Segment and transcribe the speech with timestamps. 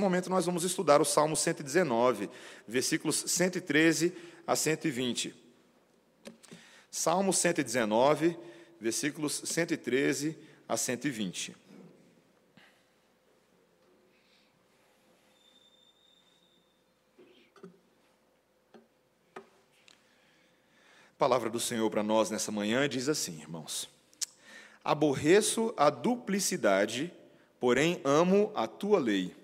[0.00, 2.28] momento nós vamos estudar o Salmo 119,
[2.66, 4.12] versículos 113
[4.46, 5.34] a 120.
[6.90, 8.36] Salmo 119,
[8.80, 10.36] versículos 113
[10.68, 11.54] a 120.
[21.14, 23.88] A palavra do Senhor para nós nessa manhã diz assim, irmãos:
[24.82, 27.12] Aborreço a duplicidade,
[27.60, 29.39] porém amo a tua lei.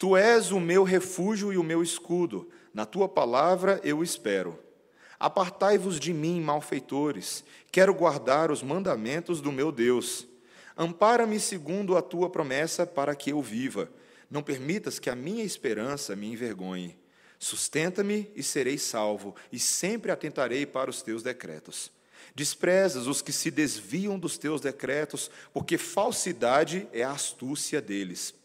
[0.00, 4.58] Tu és o meu refúgio e o meu escudo, na tua palavra eu espero.
[5.18, 10.26] Apartai-vos de mim, malfeitores, quero guardar os mandamentos do meu Deus.
[10.74, 13.90] Ampara-me segundo a tua promessa para que eu viva.
[14.30, 16.98] Não permitas que a minha esperança me envergonhe.
[17.38, 21.92] Sustenta-me e serei salvo, e sempre atentarei para os teus decretos.
[22.34, 28.39] Desprezas os que se desviam dos teus decretos, porque falsidade é a astúcia deles.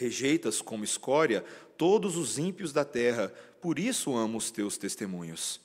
[0.00, 1.44] Rejeitas como escória
[1.76, 3.28] todos os ímpios da terra,
[3.60, 5.60] por isso amo os teus testemunhos.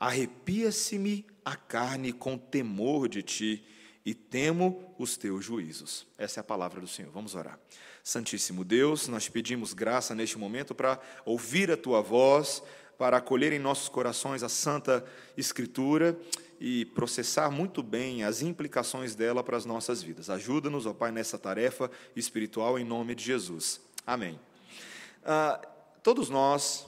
[0.00, 3.64] Arrepia-se-me a carne com temor de ti,
[4.04, 6.06] e temo os teus juízos.
[6.16, 7.10] Essa é a palavra do Senhor.
[7.10, 7.58] Vamos orar.
[8.04, 12.62] Santíssimo Deus, nós pedimos graça neste momento para ouvir a tua voz,
[12.98, 15.04] para acolher em nossos corações a Santa
[15.36, 16.18] Escritura
[16.58, 20.30] e processar muito bem as implicações dela para as nossas vidas.
[20.30, 23.80] Ajuda-nos, ó Pai, nessa tarefa espiritual, em nome de Jesus.
[24.06, 24.38] Amém.
[25.24, 25.60] Ah,
[26.02, 26.86] todos nós,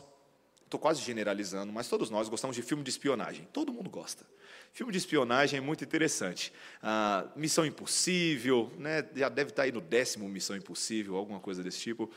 [0.64, 3.46] estou quase generalizando, mas todos nós gostamos de filme de espionagem.
[3.52, 4.24] Todo mundo gosta.
[4.72, 6.52] Filme de espionagem é muito interessante.
[6.82, 11.80] Ah, Missão Impossível, né, já deve estar aí no décimo Missão Impossível, alguma coisa desse
[11.80, 12.10] tipo.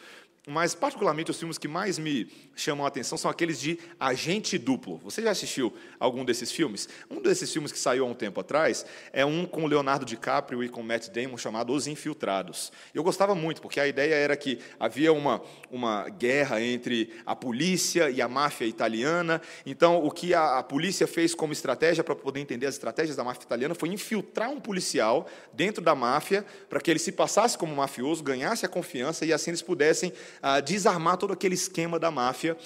[0.47, 4.97] Mas, particularmente, os filmes que mais me chamam a atenção são aqueles de agente duplo.
[5.03, 6.89] Você já assistiu algum desses filmes?
[7.11, 10.69] Um desses filmes que saiu há um tempo atrás é um com Leonardo DiCaprio e
[10.69, 12.72] com Matt Damon chamado Os Infiltrados.
[12.92, 18.09] Eu gostava muito, porque a ideia era que havia uma, uma guerra entre a polícia
[18.09, 19.39] e a máfia italiana.
[19.64, 23.23] Então, o que a, a polícia fez como estratégia para poder entender as estratégias da
[23.23, 27.75] máfia italiana foi infiltrar um policial dentro da máfia para que ele se passasse como
[27.75, 30.12] mafioso, ganhasse a confiança e assim eles pudessem
[30.66, 32.58] desarmar todo aquele esquema da máfia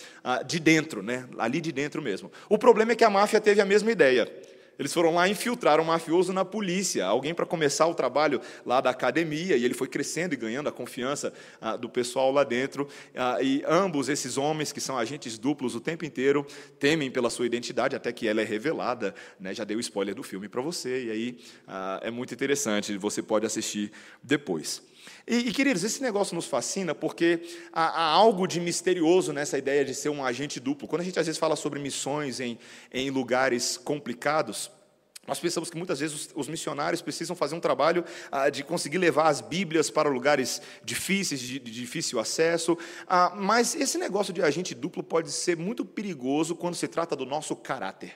[0.46, 1.28] de dentro, né?
[1.38, 2.32] ali de dentro mesmo.
[2.50, 4.32] O problema é que a máfia teve a mesma ideia.
[4.78, 8.90] Eles foram lá infiltraram um mafioso na polícia, alguém para começar o trabalho lá da
[8.90, 12.88] academia, e ele foi crescendo e ganhando a confiança ah, do pessoal lá dentro.
[13.16, 16.46] Ah, e ambos esses homens, que são agentes duplos o tempo inteiro,
[16.80, 19.16] temem pela sua identidade, até que ela é revelada.
[19.40, 19.54] Né?
[19.54, 21.38] Já dei o spoiler do filme para você, e aí
[21.68, 23.92] ah, é muito interessante, você pode assistir
[24.22, 24.82] depois.
[25.28, 27.42] E, e, queridos, esse negócio nos fascina porque
[27.74, 30.88] há, há, algo de misterioso nessa ideia de ser um agente duplo.
[30.88, 32.60] Quando a gente às vezes fala sobre missões em,
[32.94, 34.65] em lugares complicados,
[35.28, 38.98] nós pensamos que muitas vezes os, os missionários precisam fazer um trabalho ah, de conseguir
[38.98, 42.78] levar as Bíblias para lugares difíceis, de, de difícil acesso,
[43.08, 47.26] ah, mas esse negócio de agente duplo pode ser muito perigoso quando se trata do
[47.26, 48.14] nosso caráter.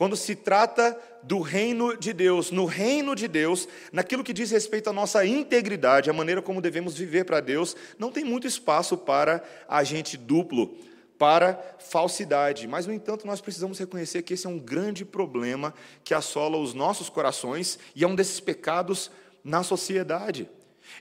[0.00, 4.88] Quando se trata do reino de Deus, no reino de Deus, naquilo que diz respeito
[4.88, 9.44] à nossa integridade, a maneira como devemos viver para Deus, não tem muito espaço para
[9.68, 10.74] agente duplo,
[11.20, 12.66] para falsidade.
[12.66, 16.72] Mas, no entanto, nós precisamos reconhecer que esse é um grande problema que assola os
[16.72, 19.10] nossos corações e é um desses pecados
[19.44, 20.48] na sociedade.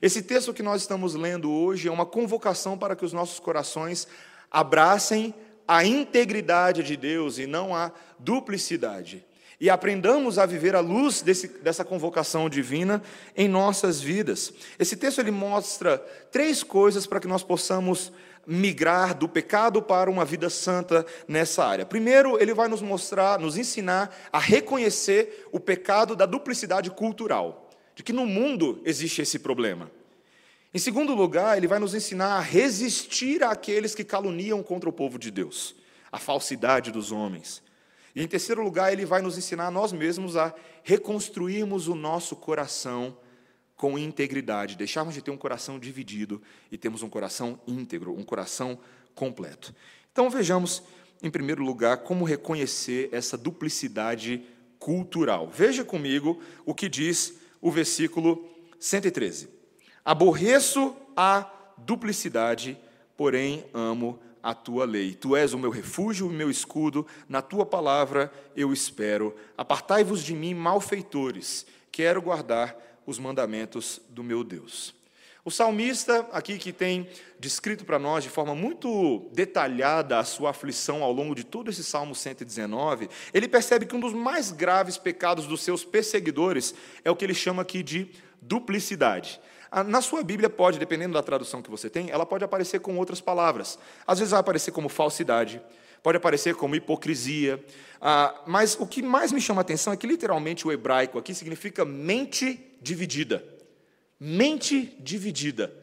[0.02, 4.10] Esse texto que nós estamos lendo hoje é uma convocação para que os nossos corações
[4.52, 5.34] abracem
[5.66, 9.26] a integridade de Deus e não a duplicidade.
[9.58, 13.02] E aprendamos a viver à luz desse, dessa convocação divina
[13.38, 14.52] em nossas vidas.
[14.78, 15.98] Esse texto ele mostra
[16.30, 18.12] três coisas para que nós possamos
[18.50, 21.86] migrar do pecado para uma vida santa nessa área.
[21.86, 28.02] Primeiro, ele vai nos mostrar, nos ensinar a reconhecer o pecado da duplicidade cultural, de
[28.02, 29.92] que no mundo existe esse problema.
[30.74, 35.20] Em segundo lugar, ele vai nos ensinar a resistir àqueles que caluniam contra o povo
[35.20, 35.76] de Deus,
[36.12, 37.62] a falsidade dos homens.
[38.16, 42.36] E em terceiro lugar, ele vai nos ensinar a nós mesmos a reconstruirmos o nosso
[42.36, 43.16] coração
[43.80, 48.78] com integridade, deixarmos de ter um coração dividido e temos um coração íntegro, um coração
[49.16, 49.74] completo.
[50.12, 50.84] Então vejamos,
[51.24, 54.44] em primeiro lugar, como reconhecer essa duplicidade
[54.78, 55.48] cultural.
[55.48, 58.46] Veja comigo o que diz o versículo
[58.82, 59.48] 113.
[60.04, 62.78] Aborreço a duplicidade,
[63.16, 65.14] porém amo a tua lei.
[65.14, 69.34] Tu és o meu refúgio e o meu escudo, na tua palavra eu espero.
[69.58, 74.94] Apartai-vos de mim, malfeitores, quero guardar os mandamentos do meu Deus.
[75.46, 77.08] O salmista, aqui que tem
[77.40, 81.84] descrito para nós de forma muito detalhada a sua aflição ao longo de todo esse
[81.84, 87.16] Salmo 119, ele percebe que um dos mais graves pecados dos seus perseguidores é o
[87.16, 88.12] que ele chama aqui de
[88.42, 89.40] duplicidade.
[89.88, 93.22] Na sua Bíblia pode, dependendo da tradução que você tem, ela pode aparecer com outras
[93.22, 93.80] palavras.
[94.06, 95.62] Às vezes vai aparecer como falsidade,
[96.04, 97.64] pode aparecer como hipocrisia.
[98.02, 101.34] Ah, mas o que mais me chama a atenção é que literalmente o hebraico aqui
[101.34, 103.44] significa mente dividida.
[104.20, 105.74] Mente dividida.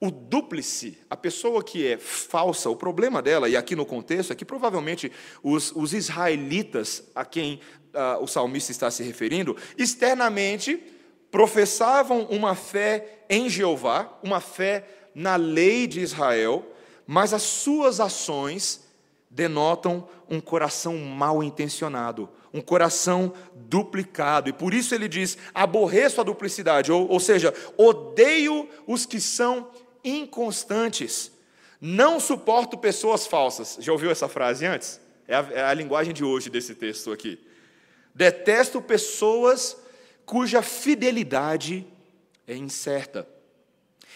[0.00, 4.36] O dúplice, a pessoa que é falsa, o problema dela, e aqui no contexto, é
[4.36, 5.12] que provavelmente
[5.42, 7.60] os, os israelitas a quem
[7.94, 10.82] uh, o salmista está se referindo, externamente
[11.30, 16.66] professavam uma fé em Jeová, uma fé na lei de Israel,
[17.06, 18.88] mas as suas ações
[19.28, 24.48] denotam um coração mal intencionado, um coração duplicado.
[24.48, 29.70] E por isso ele diz: aborreço a duplicidade, ou, ou seja, odeio os que são
[30.04, 31.32] inconstantes.
[31.80, 33.78] Não suporto pessoas falsas.
[33.80, 35.00] Já ouviu essa frase antes?
[35.26, 37.38] É a, é a linguagem de hoje desse texto aqui.
[38.14, 39.76] Detesto pessoas
[40.26, 41.86] cuja fidelidade
[42.46, 43.26] é incerta.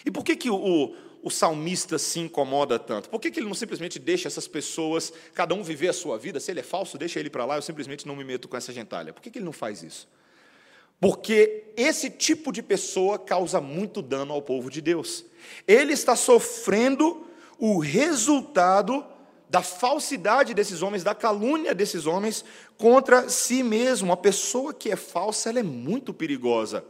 [0.04, 3.08] E por que, que o, o, salmista se incomoda tanto?
[3.08, 6.38] Por que, que ele não simplesmente deixa essas pessoas, cada um viver a sua vida?
[6.38, 8.72] Se ele é falso, deixa ele para lá, eu simplesmente não me meto com essa
[8.72, 9.12] gentalha.
[9.12, 10.08] Por que, que ele não faz isso?
[11.00, 15.24] Porque esse tipo de pessoa causa muito dano ao povo de Deus.
[15.66, 17.26] Ele está sofrendo
[17.58, 19.04] o resultado
[19.48, 22.44] da falsidade desses homens, da calúnia desses homens
[22.76, 24.12] contra si mesmo.
[24.12, 26.84] A pessoa que é falsa, ela é muito perigosa.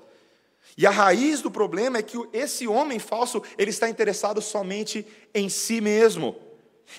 [0.77, 5.49] E a raiz do problema é que esse homem falso, ele está interessado somente em
[5.49, 6.37] si mesmo.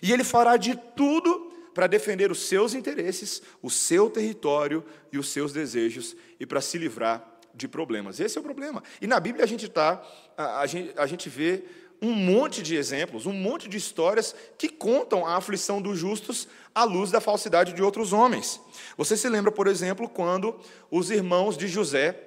[0.01, 5.30] E ele fará de tudo para defender os seus interesses, o seu território e os
[5.30, 8.19] seus desejos e para se livrar de problemas.
[8.19, 8.81] Esse é o problema.
[9.01, 10.01] E na Bíblia a gente tá,
[10.38, 11.63] a, a, gente, a gente vê
[12.01, 16.86] um monte de exemplos, um monte de histórias que contam a aflição dos justos à
[16.86, 18.60] luz da falsidade de outros homens.
[18.98, 20.57] Você se lembra, por exemplo, quando
[20.89, 22.18] os irmãos de José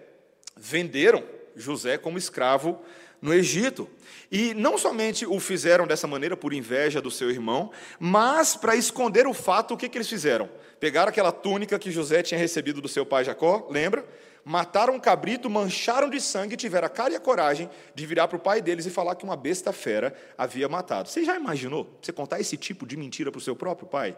[0.56, 1.22] venderam
[1.58, 2.80] José como escravo
[3.20, 3.88] no Egito.
[4.30, 9.26] E não somente o fizeram dessa maneira por inveja do seu irmão, mas para esconder
[9.26, 10.48] o fato, o que, que eles fizeram?
[10.78, 14.06] Pegaram aquela túnica que José tinha recebido do seu pai Jacó, lembra?
[14.44, 18.28] Mataram um cabrito, mancharam de sangue e tiveram a cara e a coragem de virar
[18.28, 21.08] para o pai deles e falar que uma besta fera havia matado.
[21.08, 24.16] Você já imaginou você contar esse tipo de mentira para o seu próprio pai?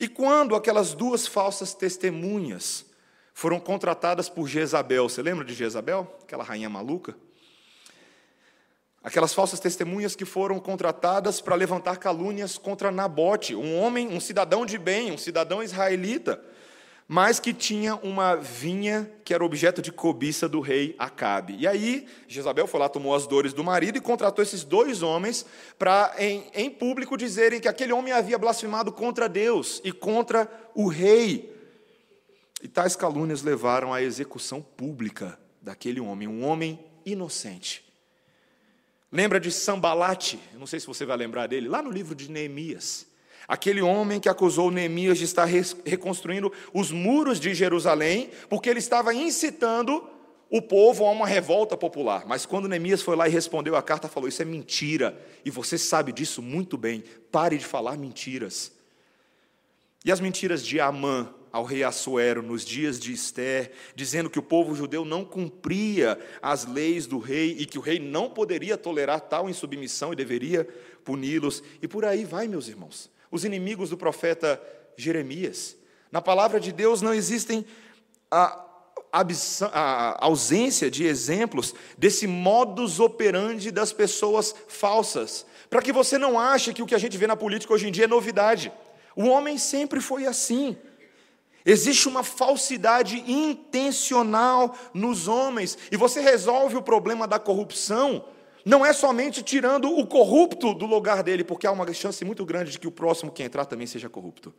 [0.00, 2.84] E quando aquelas duas falsas testemunhas
[3.32, 5.08] foram contratadas por Jezabel.
[5.08, 6.16] Você lembra de Jezabel?
[6.22, 7.16] Aquela rainha maluca?
[9.02, 14.64] Aquelas falsas testemunhas que foram contratadas para levantar calúnias contra Nabote, um homem, um cidadão
[14.64, 16.40] de bem, um cidadão israelita,
[17.08, 21.56] mas que tinha uma vinha que era objeto de cobiça do rei Acabe.
[21.58, 25.44] E aí, Jezabel foi lá, tomou as dores do marido e contratou esses dois homens
[25.76, 30.86] para, em, em público, dizerem que aquele homem havia blasfemado contra Deus e contra o
[30.86, 31.52] rei.
[32.62, 37.84] E tais calúnias levaram à execução pública daquele homem, um homem inocente.
[39.10, 40.38] Lembra de Sambalate?
[40.54, 43.06] Não sei se você vai lembrar dele, lá no livro de Neemias.
[43.48, 45.44] Aquele homem que acusou Neemias de estar
[45.84, 50.08] reconstruindo os muros de Jerusalém, porque ele estava incitando
[50.48, 52.24] o povo a uma revolta popular.
[52.26, 55.76] Mas quando Neemias foi lá e respondeu a carta, falou: Isso é mentira, e você
[55.76, 58.70] sabe disso muito bem, pare de falar mentiras.
[60.04, 64.42] E as mentiras de Amã, ao rei Assuero nos dias de Esther, dizendo que o
[64.42, 69.20] povo judeu não cumpria as leis do rei e que o rei não poderia tolerar
[69.20, 70.66] tal insubmissão e deveria
[71.04, 71.62] puni-los.
[71.82, 73.10] E por aí vai, meus irmãos.
[73.30, 74.60] Os inimigos do profeta
[74.96, 75.76] Jeremias.
[76.10, 77.66] Na palavra de Deus não existem
[78.30, 78.64] a,
[79.12, 86.72] a ausência de exemplos desse modus operandi das pessoas falsas, para que você não ache
[86.72, 88.72] que o que a gente vê na política hoje em dia é novidade.
[89.14, 90.76] O homem sempre foi assim.
[91.64, 98.24] Existe uma falsidade intencional nos homens, e você resolve o problema da corrupção,
[98.64, 102.72] não é somente tirando o corrupto do lugar dele, porque há uma chance muito grande
[102.72, 104.54] de que o próximo que entrar também seja corrupto.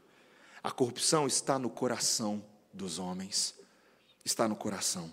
[0.62, 2.44] A corrupção está no coração
[2.74, 3.56] dos homens,
[4.24, 5.12] está no coração.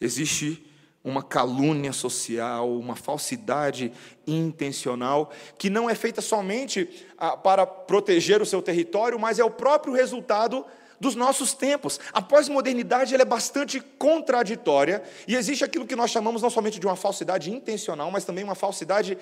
[0.00, 0.69] Existe
[1.02, 3.90] uma calúnia social, uma falsidade
[4.26, 9.50] intencional, que não é feita somente ah, para proteger o seu território, mas é o
[9.50, 10.64] próprio resultado
[11.00, 11.98] dos nossos tempos.
[12.12, 16.96] A pós-modernidade é bastante contraditória e existe aquilo que nós chamamos não somente de uma
[16.96, 19.16] falsidade intencional, mas também uma falsidade,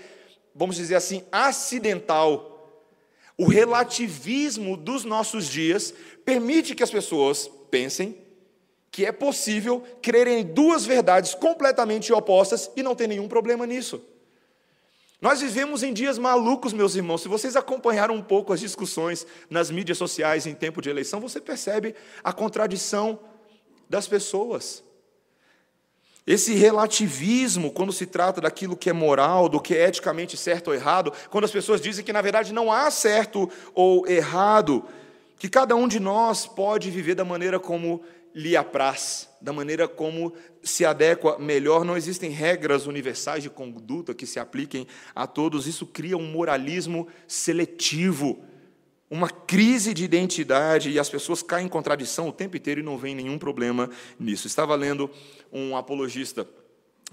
[0.53, 2.57] vamos dizer assim, acidental.
[3.37, 5.95] O relativismo dos nossos dias
[6.25, 8.28] permite que as pessoas pensem
[8.91, 14.03] que é possível crer em duas verdades completamente opostas e não ter nenhum problema nisso.
[15.21, 17.23] Nós vivemos em dias malucos, meus irmãos.
[17.23, 21.41] Se vocês acompanharam um pouco as discussões nas mídias sociais em tempo de eleição, você
[21.41, 23.19] percebe a contradição
[23.89, 24.85] das pessoas.
[26.25, 30.75] Esse relativismo, quando se trata daquilo que é moral, do que é eticamente certo ou
[30.75, 34.85] errado, quando as pessoas dizem que na verdade não há certo ou errado,
[35.39, 38.03] que cada um de nós pode viver da maneira como
[38.39, 44.27] lhe apraz, da maneira como se adequa melhor, não existem regras universais de conduta que
[44.27, 48.41] se apliquem a todos, isso cria um moralismo seletivo,
[49.11, 52.97] uma crise de identidade, e as pessoas caem em contradição o tempo inteiro e não
[52.97, 53.91] vem nenhum problema
[54.21, 54.47] nisso.
[54.47, 55.11] Estava lendo
[55.53, 56.49] um apologista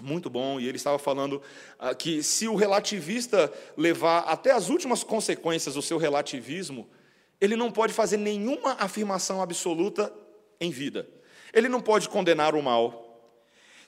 [0.00, 1.42] muito bom, e ele estava falando
[1.76, 6.88] ah, que se o relativista levar até as últimas consequências o seu relativismo,
[7.40, 10.12] ele não pode fazer nenhuma afirmação absoluta
[10.60, 11.15] em vida.
[11.56, 13.02] Ele não pode condenar o mal.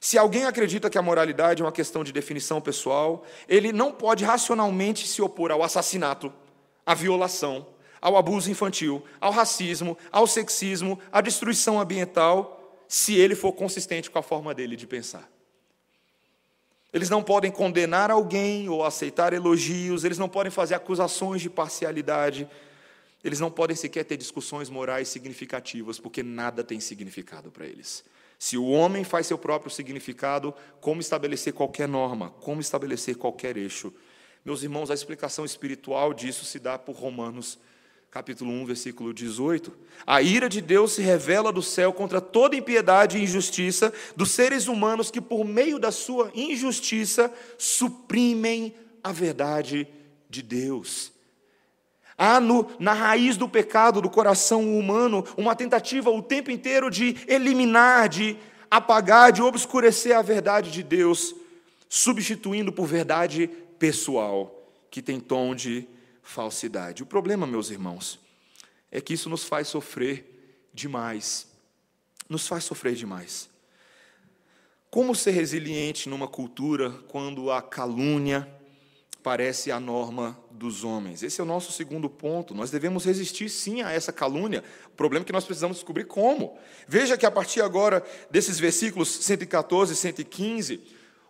[0.01, 4.25] Se alguém acredita que a moralidade é uma questão de definição pessoal, ele não pode
[4.25, 6.33] racionalmente se opor ao assassinato,
[6.83, 7.67] à violação,
[8.01, 14.17] ao abuso infantil, ao racismo, ao sexismo, à destruição ambiental, se ele for consistente com
[14.17, 15.29] a forma dele de pensar.
[16.91, 22.49] Eles não podem condenar alguém ou aceitar elogios, eles não podem fazer acusações de parcialidade,
[23.23, 28.03] eles não podem sequer ter discussões morais significativas, porque nada tem significado para eles.
[28.37, 33.93] Se o homem faz seu próprio significado, como estabelecer qualquer norma, como estabelecer qualquer eixo?
[34.45, 37.59] Meus irmãos, a explicação espiritual disso se dá por Romanos,
[38.09, 39.77] capítulo 1, versículo 18.
[40.07, 44.67] A ira de Deus se revela do céu contra toda impiedade e injustiça dos seres
[44.67, 48.73] humanos que, por meio da sua injustiça, suprimem
[49.03, 49.85] a verdade
[50.29, 51.18] de Deus.
[52.21, 57.15] Há no, na raiz do pecado do coração humano uma tentativa o tempo inteiro de
[57.25, 58.35] eliminar, de
[58.69, 61.33] apagar, de obscurecer a verdade de Deus,
[61.87, 63.47] substituindo por verdade
[63.79, 65.87] pessoal, que tem tom de
[66.21, 67.03] falsidade.
[67.03, 68.19] O problema, meus irmãos,
[68.91, 71.47] é que isso nos faz sofrer demais.
[72.27, 73.49] Nos faz sofrer demais.
[74.91, 78.58] Como ser resiliente numa cultura quando a calúnia,
[79.23, 81.23] parece a norma dos homens.
[81.23, 82.53] Esse é o nosso segundo ponto.
[82.53, 84.63] Nós devemos resistir sim a essa calúnia.
[84.87, 86.57] O problema é que nós precisamos descobrir como.
[86.87, 90.81] Veja que a partir agora desses versículos 114 e 115,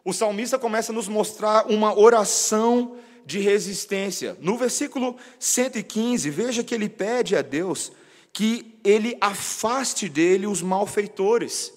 [0.06, 4.38] o salmista começa a nos mostrar uma oração de resistência.
[4.40, 7.92] No versículo 115, veja que ele pede a Deus
[8.32, 11.74] que ele afaste dele os malfeitores,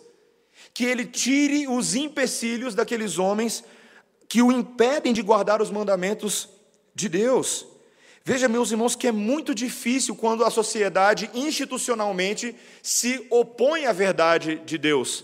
[0.75, 3.65] que ele tire os empecilhos daqueles homens
[4.33, 6.49] que o impedem de guardar os mandamentos
[6.95, 7.67] de Deus.
[8.25, 14.57] Veja, meus irmãos, que é muito difícil quando a sociedade institucionalmente se opõe à verdade
[14.65, 15.23] de Deus.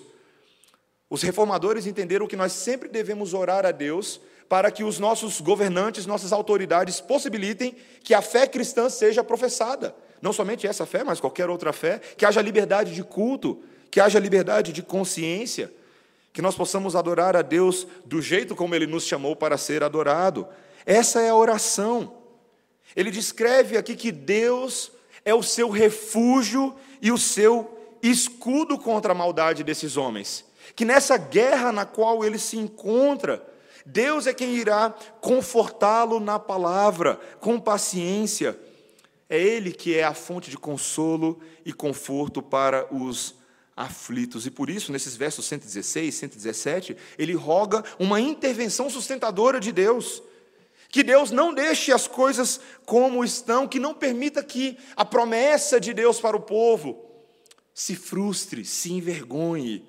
[1.08, 6.04] Os reformadores entenderam que nós sempre devemos orar a Deus para que os nossos governantes,
[6.04, 7.74] nossas autoridades possibilitem
[8.04, 9.96] que a fé cristã seja professada.
[10.20, 14.18] Não somente essa fé, mas qualquer outra fé, que haja liberdade de culto, que haja
[14.18, 15.72] liberdade de consciência
[16.38, 20.46] que nós possamos adorar a Deus do jeito como Ele nos chamou para ser adorado.
[20.86, 22.14] Essa é a oração.
[22.94, 24.92] Ele descreve aqui que Deus
[25.24, 30.44] é o seu refúgio e o seu escudo contra a maldade desses homens.
[30.76, 33.44] Que nessa guerra na qual ele se encontra,
[33.84, 38.56] Deus é quem irá confortá-lo na palavra, com paciência.
[39.28, 43.37] É Ele que é a fonte de consolo e conforto para os
[43.78, 44.44] aflitos.
[44.44, 50.20] E por isso, nesses versos 116, 117, ele roga uma intervenção sustentadora de Deus.
[50.90, 55.94] Que Deus não deixe as coisas como estão, que não permita que a promessa de
[55.94, 57.04] Deus para o povo
[57.72, 59.84] se frustre, se envergonhe.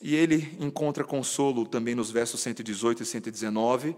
[0.00, 3.96] E ele encontra consolo também nos versos 118 e 119,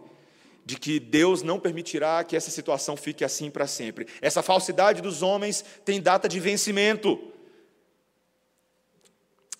[0.64, 4.08] de que Deus não permitirá que essa situação fique assim para sempre.
[4.20, 7.35] Essa falsidade dos homens tem data de vencimento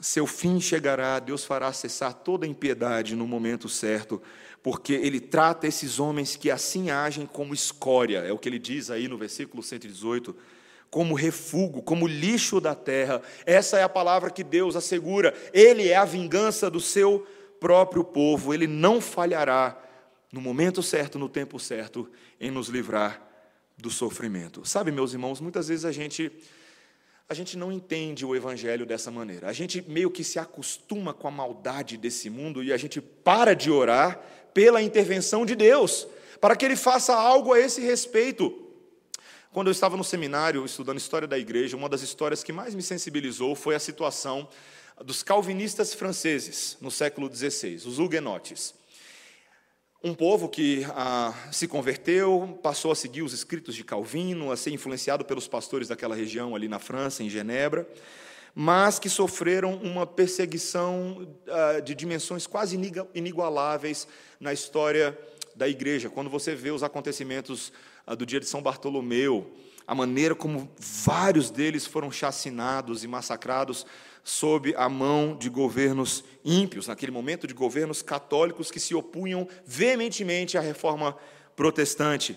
[0.01, 4.23] seu fim chegará, Deus fará cessar toda impiedade no momento certo,
[4.63, 8.91] porque Ele trata esses homens que assim agem como escória, é o que ele diz
[8.91, 10.37] aí no versículo 118,
[10.91, 13.21] como refúgio, como lixo da terra.
[13.45, 15.35] Essa é a palavra que Deus assegura.
[15.53, 17.27] Ele é a vingança do seu
[17.61, 19.83] próprio povo, ele não falhará
[20.33, 22.09] no momento certo, no tempo certo,
[22.41, 23.23] em nos livrar
[23.77, 24.67] do sofrimento.
[24.67, 26.33] Sabe, meus irmãos, muitas vezes a gente
[27.29, 29.49] a gente não entende o evangelho dessa maneira.
[29.49, 33.55] A gente meio que se acostuma com a maldade desse mundo e a gente para
[33.55, 34.21] de orar
[34.55, 36.07] pela intervenção de Deus,
[36.41, 38.63] para que ele faça algo a esse respeito.
[39.53, 42.83] Quando eu estava no seminário estudando história da igreja, uma das histórias que mais me
[42.83, 44.49] sensibilizou foi a situação
[45.05, 48.75] dos calvinistas franceses no século XVI, os huguenotes
[50.05, 54.71] um povo que ah, se converteu, passou a seguir os escritos de Calvino, a ser
[54.71, 57.89] influenciado pelos pastores daquela região ali na França, em Genebra.
[58.55, 62.79] mas que sofreram uma perseguição uh, de dimensões quase
[63.15, 64.09] inigualáveis
[64.41, 65.19] na história
[65.55, 66.09] da igreja.
[66.09, 67.73] Quando você vê os acontecimentos
[68.07, 69.53] uh, do dia de São Bartolomeu,
[69.87, 73.87] a maneira como vários deles foram chacinados e massacrados
[74.27, 80.59] sob a mão de governos ímpios, naquele momento de governos católicos que se opunham veementemente
[80.59, 81.17] à reforma
[81.55, 82.37] protestante.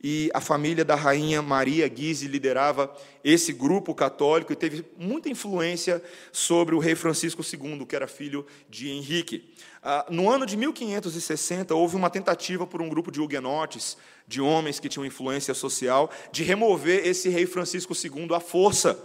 [0.00, 6.00] E a família da rainha Maria Guise liderava esse grupo católico e teve muita influência
[6.30, 9.52] sobre o rei Francisco II, que era filho de Henrique.
[9.82, 13.96] Ah, no ano de 1560, houve uma tentativa por um grupo de huguenotes,
[14.28, 18.96] de homens que tinham influência social, de remover esse rei Francisco II à força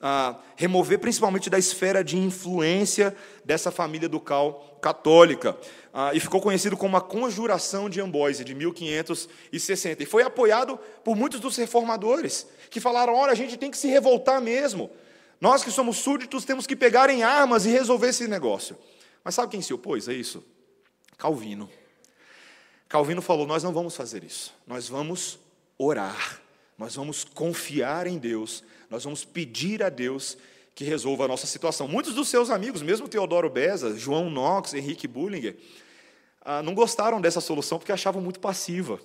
[0.00, 5.56] a remover principalmente da esfera de influência dessa família ducal católica.
[5.92, 10.02] Ah, e ficou conhecido como a Conjuração de Amboise, de 1560.
[10.02, 13.88] E foi apoiado por muitos dos reformadores, que falaram: olha, a gente tem que se
[13.88, 14.90] revoltar mesmo.
[15.40, 18.76] Nós que somos súditos temos que pegar em armas e resolver esse negócio.
[19.24, 20.44] Mas sabe quem se opôs a isso?
[21.16, 21.68] Calvino.
[22.88, 25.38] Calvino falou: nós não vamos fazer isso, nós vamos
[25.78, 26.40] orar,
[26.78, 30.36] nós vamos confiar em Deus nós vamos pedir a Deus
[30.74, 31.88] que resolva a nossa situação.
[31.88, 35.56] Muitos dos seus amigos, mesmo Teodoro Beza, João Knox, Henrique Bullinger,
[36.42, 39.00] ah, não gostaram dessa solução porque achavam muito passiva.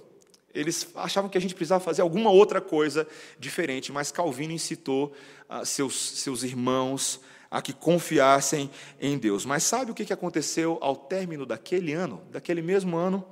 [0.54, 3.08] Eles achavam que a gente precisava fazer alguma outra coisa
[3.40, 5.14] diferente, mas Calvino incitou
[5.48, 8.70] ah, seus, seus irmãos a que confiassem
[9.00, 9.46] em Deus.
[9.46, 13.26] Mas sabe o que aconteceu ao término daquele ano, daquele mesmo ano?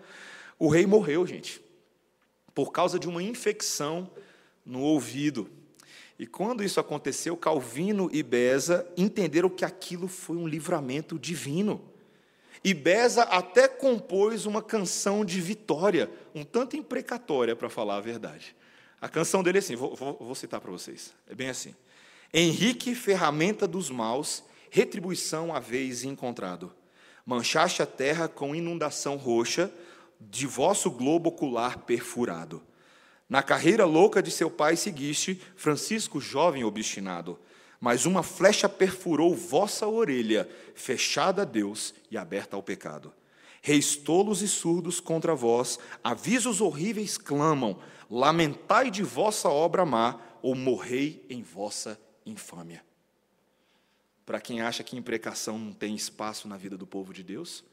[0.58, 1.62] O rei morreu, gente,
[2.54, 4.10] por causa de uma infecção
[4.66, 5.50] no ouvido.
[6.20, 11.82] E quando isso aconteceu, Calvino e Beza entenderam que aquilo foi um livramento divino.
[12.62, 18.54] E Beza até compôs uma canção de vitória, um tanto imprecatória, para falar a verdade.
[19.00, 21.14] A canção dele é assim, vou, vou, vou citar para vocês.
[21.26, 21.74] É bem assim.
[22.34, 26.70] Henrique, ferramenta dos maus, retribuição a vez encontrado.
[27.26, 29.72] Manchaste a terra com inundação roxa,
[30.20, 32.62] de vosso globo ocular perfurado.
[33.30, 37.40] Na carreira louca de seu pai seguiste, Francisco, jovem obstinado.
[37.80, 43.14] Mas uma flecha perfurou vossa orelha, fechada a Deus e aberta ao pecado.
[43.62, 50.56] Reis tolos e surdos contra vós, avisos horríveis clamam: lamentai de vossa obra má, ou
[50.56, 52.84] morrei em vossa infâmia.
[54.26, 57.64] Para quem acha que imprecação não tem espaço na vida do povo de Deus,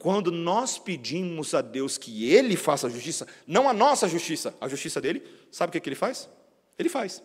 [0.00, 4.66] quando nós pedimos a Deus que Ele faça a justiça, não a nossa justiça, a
[4.66, 6.26] justiça dele, sabe o que, que Ele faz?
[6.78, 7.22] Ele faz.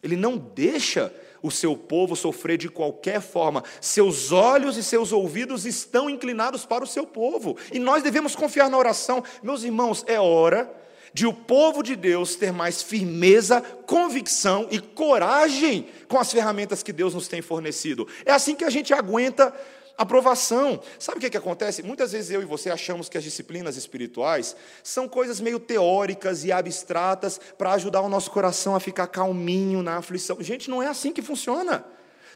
[0.00, 3.64] Ele não deixa o seu povo sofrer de qualquer forma.
[3.80, 7.58] Seus olhos e seus ouvidos estão inclinados para o seu povo.
[7.72, 9.24] E nós devemos confiar na oração.
[9.42, 10.72] Meus irmãos, é hora
[11.12, 16.92] de o povo de Deus ter mais firmeza, convicção e coragem com as ferramentas que
[16.92, 18.06] Deus nos tem fornecido.
[18.24, 19.52] É assim que a gente aguenta
[19.96, 20.80] aprovação.
[20.98, 21.82] Sabe o que, que acontece?
[21.82, 26.52] Muitas vezes eu e você achamos que as disciplinas espirituais são coisas meio teóricas e
[26.52, 30.36] abstratas para ajudar o nosso coração a ficar calminho na aflição.
[30.40, 31.84] Gente, não é assim que funciona.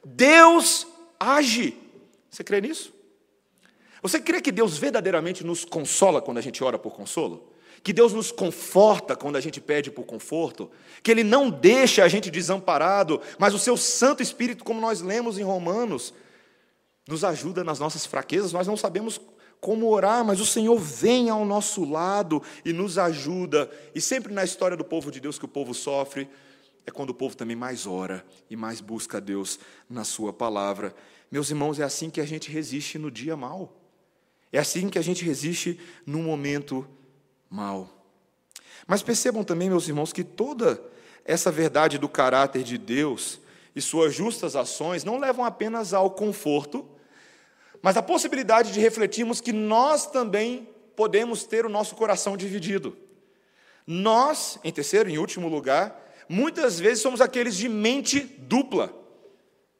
[0.04, 0.86] Deus
[1.18, 1.76] age.
[2.30, 2.94] Você crê nisso?
[4.02, 7.52] Você crê que Deus verdadeiramente nos consola quando a gente ora por consolo?
[7.82, 10.70] Que Deus nos conforta quando a gente pede por conforto?
[11.02, 15.38] Que Ele não deixa a gente desamparado, mas o Seu Santo Espírito, como nós lemos
[15.38, 16.12] em Romanos,
[17.08, 19.18] nos ajuda nas nossas fraquezas, nós não sabemos
[19.60, 23.68] como orar, mas o Senhor vem ao nosso lado e nos ajuda.
[23.94, 26.28] E sempre na história do povo de Deus que o povo sofre,
[26.86, 30.94] é quando o povo também mais ora e mais busca a Deus na Sua palavra.
[31.30, 33.74] Meus irmãos, é assim que a gente resiste no dia mal.
[34.52, 36.86] É assim que a gente resiste no momento
[37.48, 37.88] mal.
[38.86, 40.82] Mas percebam também, meus irmãos, que toda
[41.24, 43.40] essa verdade do caráter de Deus
[43.74, 46.86] e suas justas ações não levam apenas ao conforto
[47.82, 52.96] mas a possibilidade de refletirmos que nós também podemos ter o nosso coração dividido.
[53.86, 58.92] Nós, em terceiro e último lugar, muitas vezes somos aqueles de mente dupla,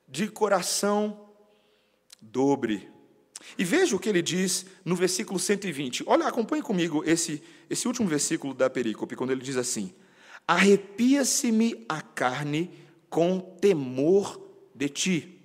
[0.06, 1.28] de coração
[2.20, 2.88] dobre.
[3.56, 6.04] E veja o que ele diz no versículo 120.
[6.06, 9.92] Olha, acompanhe comigo esse, esse último versículo da perícope, quando ele diz assim:
[10.46, 12.70] Arrepia-se-me a carne
[13.10, 14.40] com temor
[14.74, 15.40] de ti,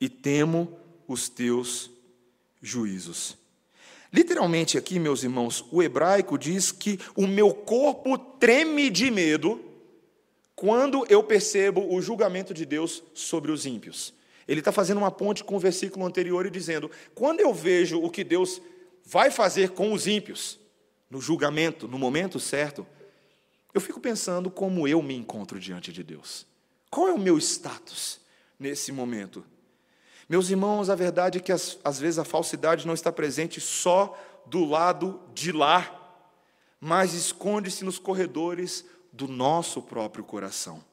[0.00, 0.79] e temo
[1.10, 1.90] os teus
[2.62, 3.36] juízos.
[4.12, 9.60] Literalmente aqui, meus irmãos, o hebraico diz que o meu corpo treme de medo
[10.54, 14.14] quando eu percebo o julgamento de Deus sobre os ímpios.
[14.46, 18.10] Ele está fazendo uma ponte com o versículo anterior e dizendo: quando eu vejo o
[18.10, 18.60] que Deus
[19.04, 20.60] vai fazer com os ímpios,
[21.08, 22.86] no julgamento, no momento certo,
[23.74, 26.46] eu fico pensando como eu me encontro diante de Deus.
[26.88, 28.20] Qual é o meu status?
[28.60, 29.42] nesse momento.
[30.30, 34.16] Meus irmãos, a verdade é que às, às vezes a falsidade não está presente só
[34.46, 36.22] do lado de lá,
[36.80, 40.84] mas esconde-se nos corredores do nosso próprio coração.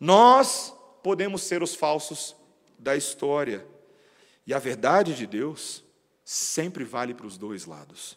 [0.00, 2.34] Nós podemos ser os falsos
[2.78, 3.66] da história,
[4.46, 5.84] e a verdade de Deus
[6.24, 8.16] sempre vale para os dois lados.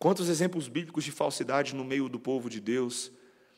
[0.00, 3.12] Quantos exemplos bíblicos de falsidade no meio do povo de Deus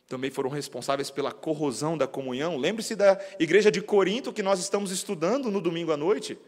[0.08, 2.56] também foram responsáveis pela corrosão da comunhão?
[2.56, 6.38] Lembre-se da igreja de Corinto que nós estamos estudando no domingo à noite.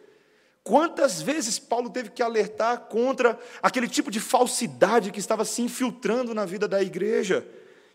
[0.65, 6.35] Quantas vezes Paulo teve que alertar contra aquele tipo de falsidade que estava se infiltrando
[6.35, 7.47] na vida da igreja,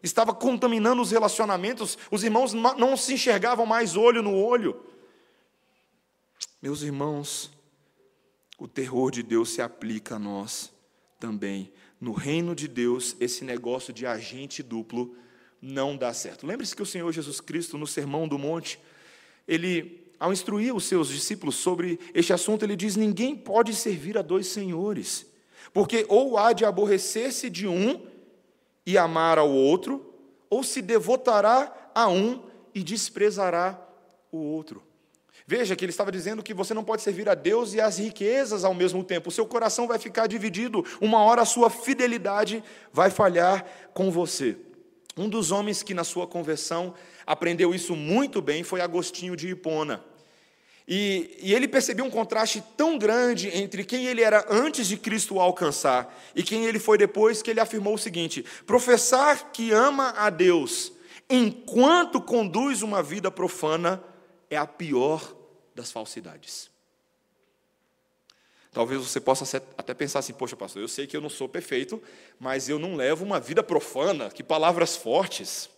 [0.03, 4.79] estava contaminando os relacionamentos, os irmãos não se enxergavam mais olho no olho.
[6.61, 7.51] Meus irmãos,
[8.59, 10.71] o terror de Deus se aplica a nós
[11.19, 11.73] também.
[11.99, 15.15] No reino de Deus, esse negócio de agente duplo
[15.65, 16.45] não dá certo.
[16.45, 18.79] Lembre-se que o Senhor Jesus Cristo, no Sermão do Monte,
[19.47, 24.21] ele, ao instruir os seus discípulos sobre este assunto, ele diz: Ninguém pode servir a
[24.21, 25.25] dois senhores,
[25.73, 28.05] porque ou há de aborrecer-se de um
[28.85, 30.13] e amar ao outro,
[30.49, 33.81] ou se devotará a um e desprezará
[34.31, 34.83] o outro.
[35.47, 38.63] Veja que ele estava dizendo que você não pode servir a Deus e às riquezas
[38.63, 39.29] ao mesmo tempo.
[39.29, 40.83] O seu coração vai ficar dividido.
[40.99, 44.57] Uma hora a sua fidelidade vai falhar com você.
[45.17, 46.93] Um dos homens que na sua conversão
[47.25, 50.03] aprendeu isso muito bem foi Agostinho de Hipona.
[50.87, 55.39] E, e, ele percebeu um contraste tão grande entre quem ele era antes de Cristo
[55.39, 60.29] alcançar e quem ele foi depois, que ele afirmou o seguinte: professar que ama a
[60.29, 60.91] Deus
[61.27, 64.03] enquanto conduz uma vida profana
[64.47, 65.35] é a pior
[65.73, 66.69] das falsidades.
[68.75, 72.03] Talvez você possa até pensar assim: poxa, pastor, eu sei que eu não sou perfeito,
[72.37, 75.69] mas eu não levo uma vida profana, que palavras fortes.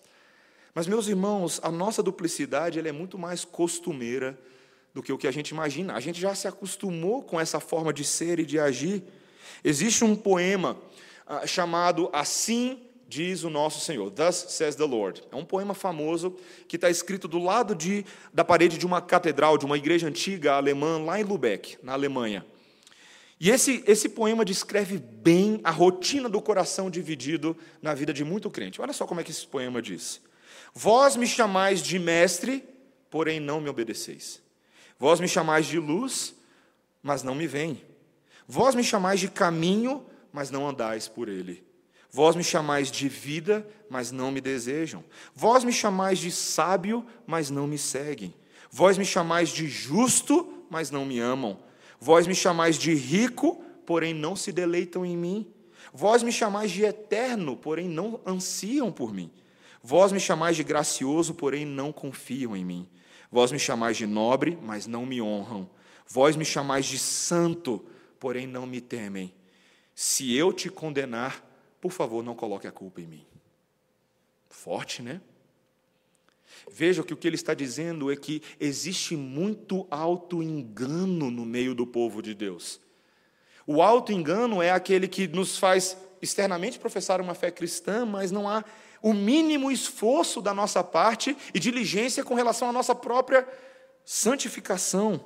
[0.73, 4.35] Mas, meus irmãos, a nossa duplicidade ela é muito mais costumeira
[4.95, 5.93] do que o que a gente imagina.
[5.93, 9.03] A gente já se acostumou com essa forma de ser e de agir.
[9.63, 10.75] Existe um poema
[11.27, 14.09] ah, chamado Assim diz o nosso Senhor.
[14.09, 15.21] Thus says the Lord.
[15.31, 16.35] É um poema famoso
[16.67, 20.53] que está escrito do lado de, da parede de uma catedral, de uma igreja antiga
[20.53, 22.43] alemã, lá em Lubeck, na Alemanha.
[23.39, 28.49] E esse, esse poema descreve bem a rotina do coração dividido na vida de muito
[28.49, 28.81] crente.
[28.81, 30.21] Olha só como é que esse poema diz:
[30.73, 32.63] Vós me chamais de mestre,
[33.09, 34.41] porém não me obedeceis.
[34.97, 36.33] Vós me chamais de luz,
[37.03, 37.83] mas não me vem.
[38.47, 41.63] Vós me chamais de caminho, mas não andais por ele.
[42.09, 45.03] Vós me chamais de vida, mas não me desejam.
[45.35, 48.33] Vós me chamais de sábio, mas não me seguem.
[48.71, 51.59] Vós me chamais de justo, mas não me amam.
[51.99, 55.51] Vós me chamais de rico, porém não se deleitam em mim.
[55.93, 59.31] Vós me chamais de eterno, porém não ansiam por mim.
[59.81, 62.89] Vós me chamais de gracioso, porém não confiam em mim.
[63.31, 65.69] Vós me chamais de nobre, mas não me honram.
[66.07, 67.85] Vós me chamais de santo,
[68.19, 69.33] porém não me temem.
[69.93, 71.43] Se eu te condenar,
[71.81, 73.25] por favor, não coloque a culpa em mim.
[74.49, 75.21] Forte, né?
[76.71, 81.87] Veja que o que ele está dizendo é que existe muito auto-engano no meio do
[81.87, 82.79] povo de Deus.
[83.65, 88.63] O auto-engano é aquele que nos faz externamente professar uma fé cristã, mas não há
[89.01, 93.47] o mínimo esforço da nossa parte e diligência com relação à nossa própria
[94.03, 95.23] santificação.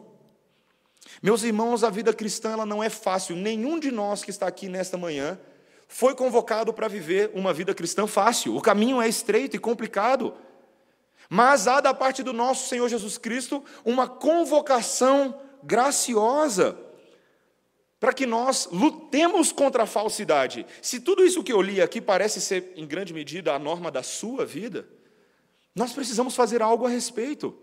[1.21, 3.35] Meus irmãos, a vida cristã ela não é fácil.
[3.35, 5.39] Nenhum de nós que está aqui nesta manhã
[5.87, 8.55] foi convocado para viver uma vida cristã fácil.
[8.55, 10.33] O caminho é estreito e complicado.
[11.33, 16.77] Mas há da parte do nosso Senhor Jesus Cristo uma convocação graciosa
[18.01, 20.65] para que nós lutemos contra a falsidade.
[20.81, 24.03] Se tudo isso que eu li aqui parece ser, em grande medida, a norma da
[24.03, 24.85] sua vida,
[25.73, 27.57] nós precisamos fazer algo a respeito.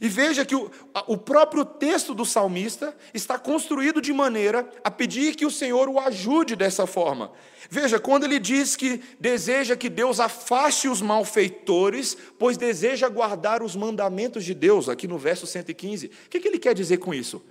[0.00, 0.70] E veja que o,
[1.06, 6.00] o próprio texto do salmista está construído de maneira a pedir que o Senhor o
[6.00, 7.32] ajude dessa forma.
[7.68, 13.76] Veja, quando ele diz que deseja que Deus afaste os malfeitores, pois deseja guardar os
[13.76, 17.42] mandamentos de Deus, aqui no verso 115, o que, que ele quer dizer com isso?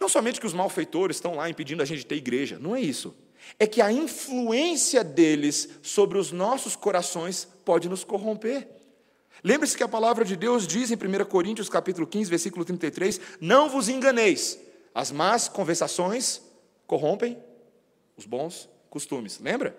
[0.00, 2.80] Não somente que os malfeitores estão lá impedindo a gente de ter igreja, não é
[2.80, 3.14] isso.
[3.58, 8.68] É que a influência deles sobre os nossos corações pode nos corromper.
[9.44, 13.68] Lembre-se que a palavra de Deus diz em 1 Coríntios capítulo 15, versículo 33, não
[13.68, 14.58] vos enganeis,
[14.94, 16.40] as más conversações
[16.86, 17.36] corrompem
[18.16, 19.40] os bons costumes.
[19.40, 19.76] Lembra?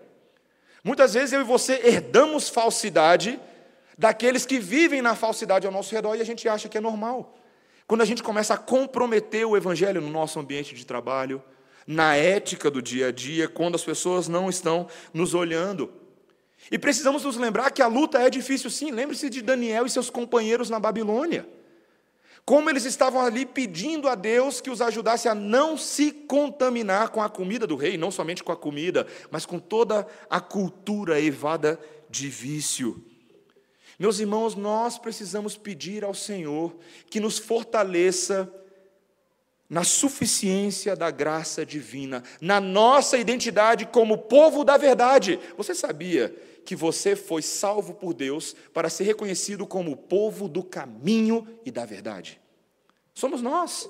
[0.84, 3.40] Muitas vezes eu e você herdamos falsidade
[3.98, 7.38] daqueles que vivem na falsidade ao nosso redor e a gente acha que é normal.
[7.88, 11.42] Quando a gente começa a comprometer o evangelho no nosso ambiente de trabalho,
[11.86, 16.03] na ética do dia a dia, quando as pessoas não estão nos olhando.
[16.72, 18.92] E precisamos nos lembrar que a luta é difícil sim.
[18.92, 21.48] Lembre-se de Daniel e seus companheiros na Babilônia.
[22.46, 27.22] Como eles estavam ali pedindo a Deus que os ajudasse a não se contaminar com
[27.22, 31.80] a comida do rei, não somente com a comida, mas com toda a cultura evada
[32.10, 33.02] de vício.
[33.98, 36.76] Meus irmãos, nós precisamos pedir ao Senhor
[37.10, 38.52] que nos fortaleça
[39.70, 45.40] na suficiência da graça divina, na nossa identidade como povo da verdade.
[45.58, 50.64] Você sabia que você foi salvo por Deus para ser reconhecido como o povo do
[50.64, 52.40] caminho e da verdade?
[53.14, 53.90] Somos nós.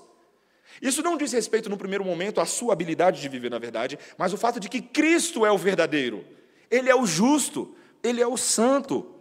[0.81, 4.33] Isso não diz respeito, no primeiro momento, à sua habilidade de viver na verdade, mas
[4.33, 6.25] o fato de que Cristo é o verdadeiro,
[6.69, 9.13] Ele é o justo, Ele é o santo.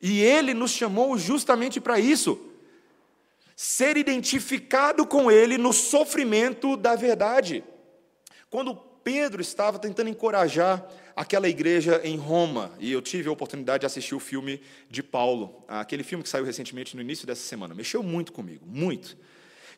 [0.00, 2.40] E Ele nos chamou justamente para isso
[3.56, 7.64] ser identificado com Ele no sofrimento da verdade.
[8.50, 13.86] Quando Pedro estava tentando encorajar aquela igreja em Roma, e eu tive a oportunidade de
[13.86, 18.02] assistir o filme de Paulo, aquele filme que saiu recentemente no início dessa semana, mexeu
[18.02, 19.16] muito comigo, muito.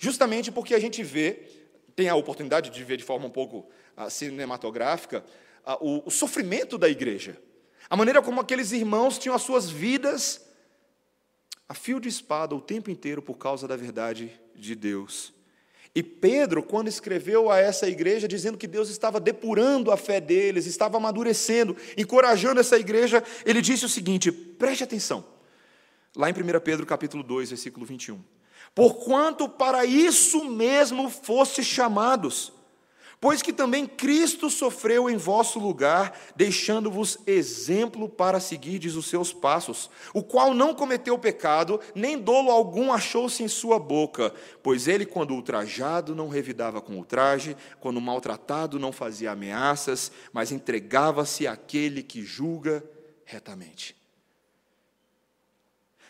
[0.00, 1.48] Justamente porque a gente vê,
[1.94, 5.24] tem a oportunidade de ver de forma um pouco uh, cinematográfica,
[5.64, 7.40] uh, o, o sofrimento da igreja,
[7.88, 10.44] a maneira como aqueles irmãos tinham as suas vidas
[11.68, 15.32] a fio de espada o tempo inteiro por causa da verdade de Deus.
[15.98, 20.64] E Pedro, quando escreveu a essa igreja, dizendo que Deus estava depurando a fé deles,
[20.64, 25.24] estava amadurecendo, encorajando essa igreja, ele disse o seguinte: preste atenção,
[26.14, 28.22] lá em 1 Pedro capítulo 2, versículo 21.
[28.76, 32.52] Porquanto para isso mesmo foste chamados,
[33.20, 39.90] Pois que também Cristo sofreu em vosso lugar, deixando-vos exemplo para seguirdes os seus passos,
[40.14, 45.34] o qual não cometeu pecado, nem dolo algum achou-se em sua boca, pois ele, quando
[45.34, 52.84] ultrajado, não revidava com ultraje, quando maltratado, não fazia ameaças, mas entregava-se àquele que julga
[53.24, 53.98] retamente.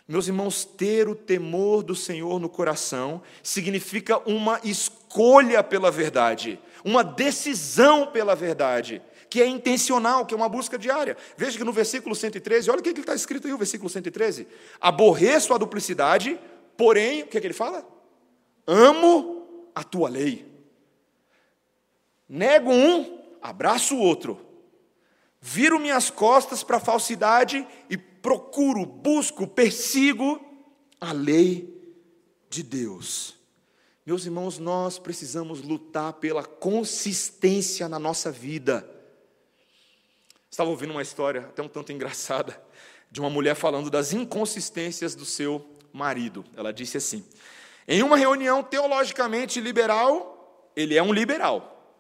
[0.07, 7.03] Meus irmãos, ter o temor do Senhor no coração significa uma escolha pela verdade, uma
[7.03, 11.17] decisão pela verdade, que é intencional, que é uma busca diária.
[11.37, 14.47] Veja que no versículo 113, olha o que está escrito aí, o versículo 113:
[14.81, 16.39] Aborreço a duplicidade,
[16.77, 17.87] porém, o que, é que ele fala?
[18.67, 20.47] Amo a tua lei.
[22.29, 24.39] Nego um, abraço o outro.
[25.41, 30.45] Viro minhas costas para a falsidade e procuro, busco, persigo
[31.01, 31.75] a lei
[32.51, 33.38] de Deus.
[34.09, 38.89] Meus irmãos, nós precisamos lutar pela consistência na nossa vida.
[40.51, 42.59] Estava ouvindo uma história, até um tanto engraçada,
[43.11, 46.43] de uma mulher falando das inconsistências do seu marido.
[46.57, 47.23] Ela disse assim:
[47.87, 51.95] em uma reunião teologicamente liberal, ele é um liberal.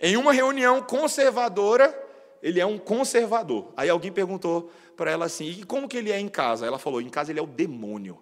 [0.00, 1.94] Em uma reunião conservadora,
[2.42, 3.74] ele é um conservador.
[3.76, 6.64] Aí alguém perguntou para ela assim: e como que ele é em casa?
[6.64, 8.18] Ela falou: em casa ele é o demônio.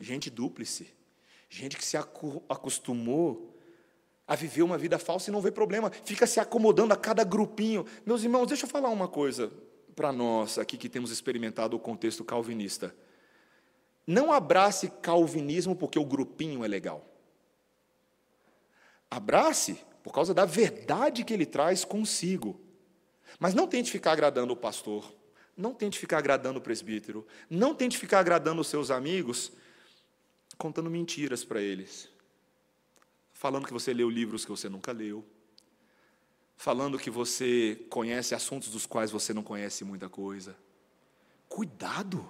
[0.00, 0.88] Gente dúplice,
[1.48, 3.54] gente que se acostumou
[4.26, 7.86] a viver uma vida falsa e não vê problema, fica se acomodando a cada grupinho.
[8.04, 9.50] Meus irmãos, deixa eu falar uma coisa
[9.96, 12.94] para nós aqui que temos experimentado o contexto calvinista.
[14.06, 17.04] Não abrace calvinismo porque o grupinho é legal.
[19.10, 22.60] Abrace por causa da verdade que ele traz consigo.
[23.38, 25.12] Mas não tente ficar agradando o pastor,
[25.56, 29.52] não tente ficar agradando o presbítero, não tente ficar agradando os seus amigos,
[30.58, 32.10] contando mentiras para eles,
[33.32, 35.24] falando que você leu livros que você nunca leu,
[36.56, 40.56] falando que você conhece assuntos dos quais você não conhece muita coisa.
[41.48, 42.28] Cuidado,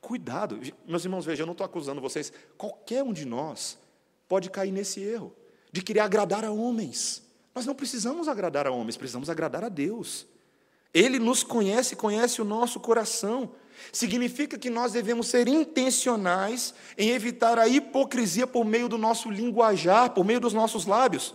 [0.00, 0.60] cuidado.
[0.86, 3.78] Meus irmãos, vejam, eu não estou acusando vocês, qualquer um de nós
[4.28, 5.32] pode cair nesse erro
[5.70, 7.22] de querer agradar a homens.
[7.54, 10.26] Nós não precisamos agradar a homens, precisamos agradar a Deus.
[10.92, 13.52] Ele nos conhece, conhece o nosso coração.
[13.92, 20.10] Significa que nós devemos ser intencionais em evitar a hipocrisia por meio do nosso linguajar,
[20.10, 21.34] por meio dos nossos lábios.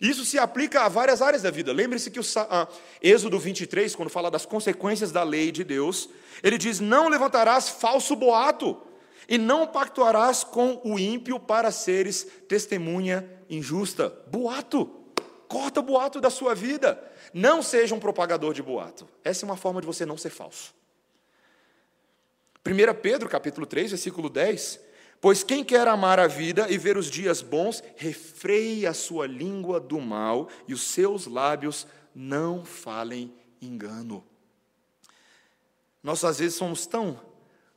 [0.00, 1.72] Isso se aplica a várias áreas da vida.
[1.72, 2.66] Lembre-se que o ah,
[3.02, 6.08] Êxodo 23, quando fala das consequências da lei de Deus,
[6.42, 8.80] ele diz: Não levantarás falso boato,
[9.28, 14.12] e não pactuarás com o ímpio para seres testemunha injusta.
[14.28, 14.96] Boato.
[15.46, 17.02] Corta o boato da sua vida.
[17.34, 19.06] Não seja um propagador de boato.
[19.22, 20.72] Essa é uma forma de você não ser falso.
[22.66, 24.80] 1 Pedro, capítulo 3, versículo 10.
[25.20, 29.78] Pois quem quer amar a vida e ver os dias bons, refreie a sua língua
[29.78, 34.24] do mal e os seus lábios não falem engano.
[36.02, 37.20] Nós às vezes somos tão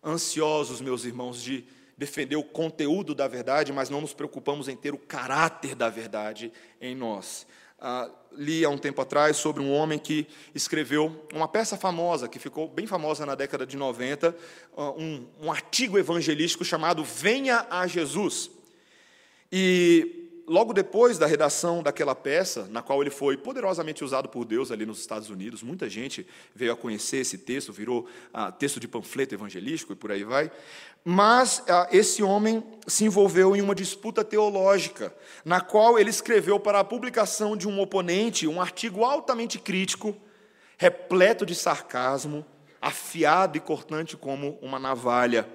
[0.03, 1.65] ansiosos, meus irmãos, de
[1.97, 6.51] defender o conteúdo da verdade, mas não nos preocupamos em ter o caráter da verdade
[6.79, 7.45] em nós.
[7.83, 12.39] Ah, li há um tempo atrás sobre um homem que escreveu uma peça famosa, que
[12.39, 14.35] ficou bem famosa na década de 90,
[14.77, 18.49] ah, um, um artigo evangelístico chamado Venha a Jesus.
[19.51, 24.71] E logo depois da redação daquela peça, na qual ele foi poderosamente usado por Deus
[24.71, 28.87] ali nos Estados Unidos, muita gente veio a conhecer esse texto, virou ah, texto de
[28.87, 30.51] panfleto evangelístico e por aí vai.
[31.03, 35.13] Mas ah, esse homem se envolveu em uma disputa teológica,
[35.45, 40.15] na qual ele escreveu para a publicação de um oponente um artigo altamente crítico,
[40.77, 42.45] repleto de sarcasmo,
[42.81, 45.47] afiado e cortante como uma navalha.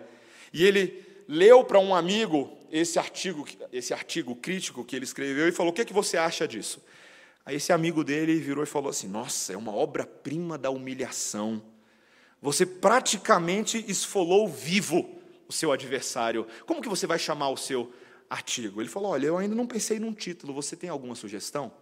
[0.52, 5.52] E ele leu para um amigo esse artigo, esse artigo crítico que ele escreveu e
[5.52, 6.82] falou: O que, é que você acha disso?
[7.44, 11.62] Aí esse amigo dele virou e falou assim: Nossa, é uma obra-prima da humilhação.
[12.40, 16.46] Você praticamente esfolou vivo o seu adversário.
[16.66, 17.92] Como que você vai chamar o seu
[18.28, 18.80] artigo?
[18.80, 21.72] Ele falou: Olha, eu ainda não pensei num título, você tem alguma sugestão?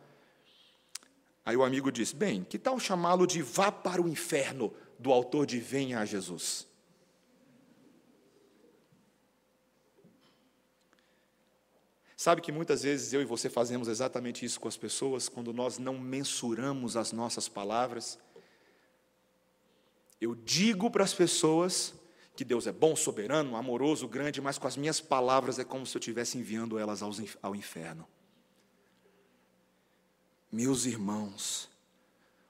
[1.44, 5.46] Aí o amigo disse: Bem, que tal chamá-lo de Vá para o Inferno, do autor
[5.46, 6.66] de Venha a Jesus?
[12.26, 15.78] Sabe que muitas vezes eu e você fazemos exatamente isso com as pessoas, quando nós
[15.78, 18.18] não mensuramos as nossas palavras.
[20.20, 21.94] Eu digo para as pessoas
[22.34, 25.96] que Deus é bom, soberano, amoroso, grande, mas com as minhas palavras é como se
[25.96, 27.00] eu estivesse enviando elas
[27.40, 28.08] ao inferno.
[30.50, 31.70] Meus irmãos,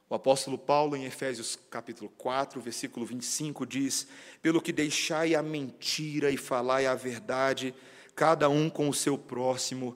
[0.09, 4.09] o apóstolo Paulo, em Efésios capítulo 4, versículo 25, diz:
[4.41, 7.75] Pelo que deixai a mentira e falai a verdade,
[8.17, 9.95] cada um com o seu próximo,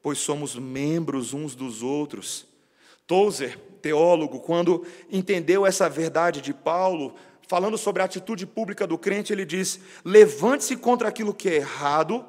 [0.00, 2.46] pois somos membros uns dos outros.
[3.08, 7.16] Tozer, teólogo, quando entendeu essa verdade de Paulo,
[7.48, 12.24] falando sobre a atitude pública do crente, ele diz: levante-se contra aquilo que é errado,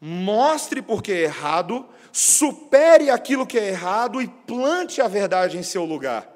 [0.00, 5.84] mostre porque é errado, supere aquilo que é errado e plante a verdade em seu
[5.84, 6.31] lugar.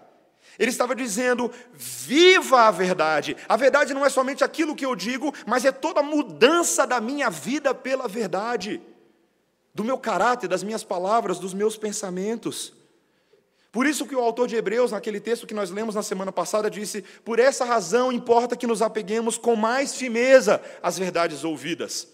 [0.58, 3.36] Ele estava dizendo: viva a verdade.
[3.48, 7.00] A verdade não é somente aquilo que eu digo, mas é toda a mudança da
[7.00, 8.80] minha vida pela verdade,
[9.74, 12.72] do meu caráter, das minhas palavras, dos meus pensamentos.
[13.70, 16.70] Por isso que o autor de Hebreus, naquele texto que nós lemos na semana passada,
[16.70, 22.08] disse: Por essa razão importa que nos apeguemos com mais firmeza às verdades ouvidas.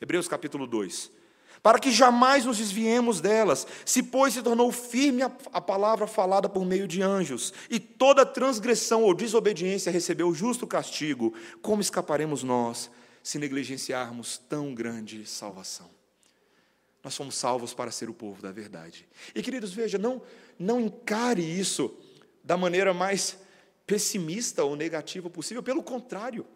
[0.00, 1.23] Hebreus capítulo 2
[1.64, 3.66] para que jamais nos desviemos delas.
[3.86, 8.26] Se, pois, se tornou firme a, a, palavra falada por meio de anjos, e toda
[8.26, 12.90] transgressão ou desobediência recebeu justo castigo, como escaparemos nós
[13.22, 15.88] se negligenciarmos tão grande salvação?
[17.02, 19.08] Nós somos salvos para ser o povo da verdade.
[19.34, 20.20] E, queridos, veja, não,
[20.58, 21.98] não encare isso
[22.44, 23.38] da maneira mais
[23.86, 26.46] pessimista ou negativa possível, pelo contrário.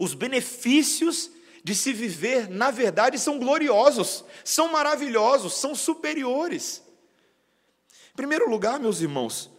[0.00, 1.30] Os benefícios
[1.66, 6.80] de se viver, na verdade, são gloriosos, são maravilhosos, são superiores.
[8.12, 9.50] Em primeiro lugar, meus irmãos,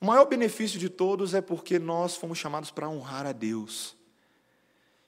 [0.00, 3.96] o maior benefício de todos é porque nós fomos chamados para honrar a Deus,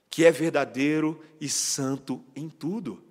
[0.09, 3.03] que é verdadeiro e santo em tudo.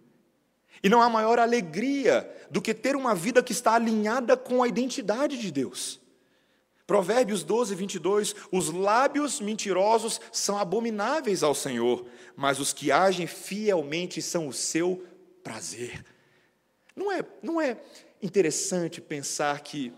[0.82, 4.68] E não há maior alegria do que ter uma vida que está alinhada com a
[4.68, 6.00] identidade de Deus.
[6.86, 14.22] Provérbios 12, 22, os lábios mentirosos são abomináveis ao Senhor, mas os que agem fielmente
[14.22, 15.04] são o seu
[15.42, 16.04] prazer.
[16.94, 17.76] Não é, não é
[18.22, 19.92] interessante pensar que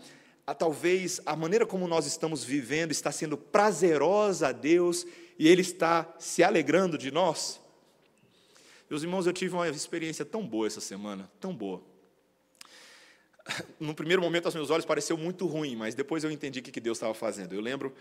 [0.47, 5.05] a, ah, talvez a maneira como nós estamos vivendo está sendo prazerosa a Deus
[5.37, 7.61] e Ele está se alegrando de nós?
[8.89, 11.83] Meus irmãos, eu tive uma experiência tão boa essa semana, tão boa
[13.79, 16.79] no primeiro momento aos meus olhos pareceu muito ruim, mas depois eu entendi o que
[16.79, 17.53] Deus estava fazendo.
[17.53, 17.93] Eu lembro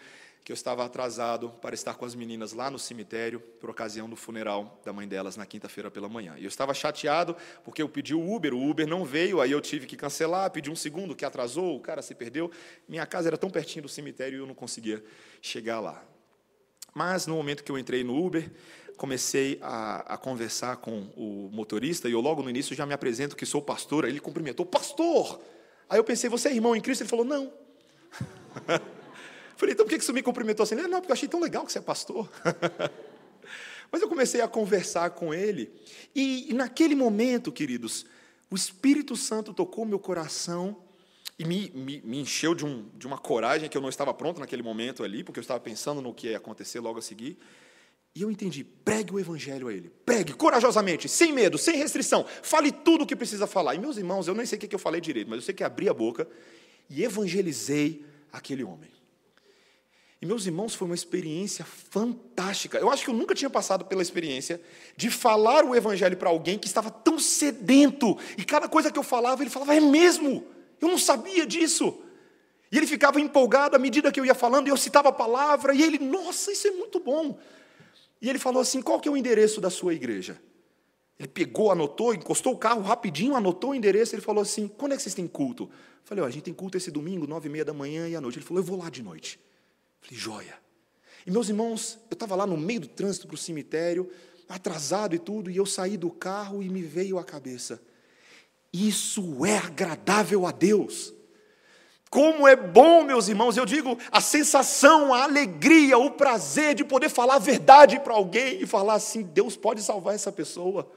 [0.45, 4.17] que eu estava atrasado para estar com as meninas lá no cemitério por ocasião do
[4.17, 6.35] funeral da mãe delas na quinta-feira pela manhã.
[6.39, 9.61] E eu estava chateado porque eu pedi o Uber, o Uber não veio, aí eu
[9.61, 12.51] tive que cancelar, pedi um segundo que atrasou, o cara se perdeu.
[12.89, 15.05] Minha casa era tão pertinho do cemitério e eu não conseguia
[15.43, 16.03] chegar lá.
[16.95, 18.51] Mas no momento que eu entrei no Uber,
[18.99, 23.37] comecei a, a, conversar com o motorista e eu logo no início já me apresento
[23.37, 24.05] que sou pastor.
[24.05, 25.41] Ele cumprimentou, pastor!
[25.89, 27.03] Aí eu pensei, você é irmão em Cristo?
[27.03, 27.53] Ele falou, não.
[29.57, 30.75] Falei, então por que você me cumprimentou assim?
[30.75, 32.29] Ele, não, porque eu achei tão legal que você é pastor.
[33.91, 35.73] Mas eu comecei a conversar com ele
[36.15, 38.05] e, e naquele momento, queridos,
[38.51, 40.77] o Espírito Santo tocou meu coração
[41.39, 44.41] e me, me, me encheu de, um, de uma coragem que eu não estava pronto
[44.41, 47.39] naquele momento ali, porque eu estava pensando no que ia acontecer logo a seguir.
[48.15, 49.91] E eu entendi, pregue o evangelho a ele.
[50.05, 52.25] Pregue corajosamente, sem medo, sem restrição.
[52.43, 53.75] Fale tudo o que precisa falar.
[53.75, 55.63] E meus irmãos, eu nem sei o que eu falei direito, mas eu sei que
[55.63, 56.29] abri a boca
[56.91, 58.91] e evangelizei aquele homem.
[60.21, 62.79] E meus irmãos, foi uma experiência fantástica.
[62.79, 64.61] Eu acho que eu nunca tinha passado pela experiência
[64.97, 69.05] de falar o evangelho para alguém que estava tão sedento, e cada coisa que eu
[69.05, 70.45] falava, ele falava, é mesmo,
[70.81, 72.03] Eu não sabia disso.
[72.71, 75.75] E ele ficava empolgado à medida que eu ia falando, e eu citava a palavra,
[75.75, 77.39] e ele, nossa, isso é muito bom.
[78.21, 80.41] E ele falou assim: qual que é o endereço da sua igreja?
[81.19, 84.97] Ele pegou, anotou, encostou o carro rapidinho, anotou o endereço, ele falou assim: quando é
[84.97, 85.65] que vocês têm culto?
[85.65, 85.71] Eu
[86.05, 88.21] falei, ó, a gente tem culto esse domingo, nove e meia da manhã e à
[88.21, 88.39] noite.
[88.39, 89.39] Ele falou, eu vou lá de noite.
[90.01, 90.59] Eu falei, joia.
[91.27, 94.11] E meus irmãos, eu estava lá no meio do trânsito para o cemitério,
[94.49, 97.83] atrasado e tudo, e eu saí do carro e me veio à cabeça.
[98.73, 101.13] Isso é agradável a Deus.
[102.11, 107.11] Como é bom, meus irmãos, eu digo, a sensação, a alegria, o prazer de poder
[107.11, 110.91] falar a verdade para alguém e falar assim: Deus pode salvar essa pessoa.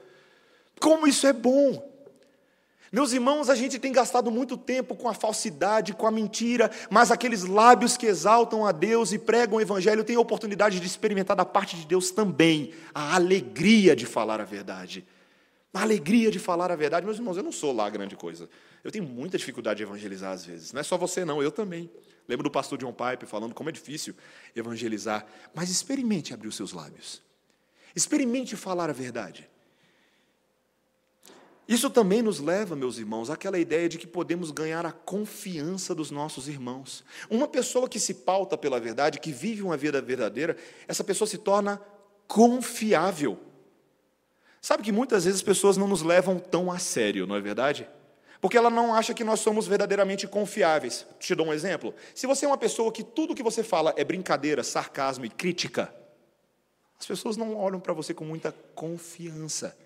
[0.80, 1.90] Como isso é bom.
[2.90, 7.10] Meus irmãos, a gente tem gastado muito tempo com a falsidade, com a mentira, mas
[7.10, 11.34] aqueles lábios que exaltam a Deus e pregam o Evangelho têm a oportunidade de experimentar
[11.34, 15.06] da parte de Deus também a alegria de falar a verdade.
[15.74, 17.06] A alegria de falar a verdade.
[17.06, 18.48] Meus irmãos, eu não sou lá grande coisa.
[18.84, 20.72] Eu tenho muita dificuldade de evangelizar às vezes.
[20.72, 21.90] Não é só você, não, eu também.
[22.28, 24.14] Lembro do pastor John Pipe falando como é difícil
[24.54, 25.26] evangelizar.
[25.54, 27.22] Mas experimente abrir os seus lábios.
[27.96, 29.48] Experimente falar a verdade.
[31.66, 36.10] Isso também nos leva, meus irmãos, àquela ideia de que podemos ganhar a confiança dos
[36.10, 37.04] nossos irmãos.
[37.30, 40.56] Uma pessoa que se pauta pela verdade, que vive uma vida verdadeira,
[40.86, 41.80] essa pessoa se torna
[42.26, 43.38] confiável.
[44.62, 47.88] Sabe que muitas vezes as pessoas não nos levam tão a sério, não é verdade?
[48.40, 51.04] Porque ela não acha que nós somos verdadeiramente confiáveis.
[51.18, 51.92] Te dou um exemplo.
[52.14, 55.92] Se você é uma pessoa que tudo que você fala é brincadeira, sarcasmo e crítica,
[56.98, 59.76] as pessoas não olham para você com muita confiança.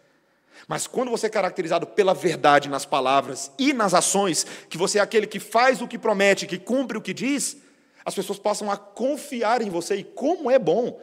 [0.69, 5.03] Mas quando você é caracterizado pela verdade nas palavras e nas ações, que você é
[5.03, 7.57] aquele que faz o que promete, que cumpre o que diz,
[8.05, 9.97] as pessoas passam a confiar em você.
[9.97, 11.01] E como é bom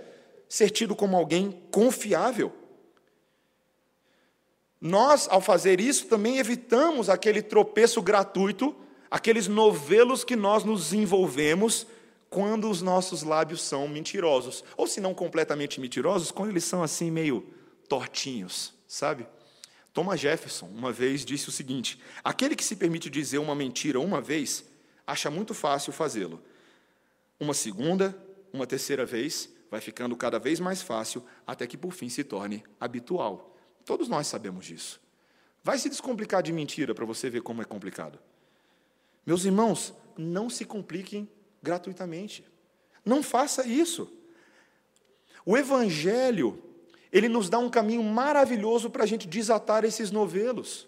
[0.47, 2.53] ser tido como alguém confiável.
[4.85, 8.75] Nós, ao fazer isso, também evitamos aquele tropeço gratuito,
[9.09, 11.87] aqueles novelos que nós nos envolvemos
[12.29, 14.61] quando os nossos lábios são mentirosos.
[14.75, 17.47] Ou se não completamente mentirosos, quando eles são assim meio
[17.87, 19.25] tortinhos, sabe?
[19.93, 24.19] Thomas Jefferson, uma vez, disse o seguinte: aquele que se permite dizer uma mentira uma
[24.19, 24.65] vez,
[25.07, 26.43] acha muito fácil fazê-lo.
[27.39, 28.13] Uma segunda,
[28.51, 32.65] uma terceira vez, vai ficando cada vez mais fácil, até que por fim se torne
[32.81, 33.52] habitual.
[33.85, 35.01] Todos nós sabemos disso.
[35.63, 38.19] Vai se descomplicar de mentira para você ver como é complicado.
[39.25, 41.29] Meus irmãos, não se compliquem
[41.61, 42.45] gratuitamente.
[43.05, 44.11] Não faça isso.
[45.45, 46.61] O Evangelho
[47.13, 50.87] ele nos dá um caminho maravilhoso para a gente desatar esses novelos,